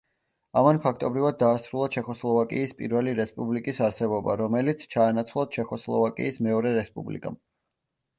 ამან 0.59 0.77
ფაქტობრივად 0.83 1.35
დაასრულა 1.41 1.89
ჩეხოსლოვაკიის 1.95 2.73
პირველი 2.79 3.13
რესპუბლიკის 3.19 3.81
არსებობა, 3.89 4.37
რომელიც 4.41 4.81
ჩაანაცვლა 4.95 5.45
ჩეხოსლოვაკიის 5.57 6.41
მეორე 6.47 6.73
რესპუბლიკამ. 6.79 7.39